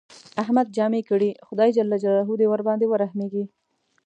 احمد 0.41 0.67
جامې 0.77 1.01
کړې، 1.09 1.29
خدای 1.47 1.69
ج 1.75 1.77
دې 2.39 2.45
ورباندې 2.49 2.85
ورحمېږي. 2.89 3.43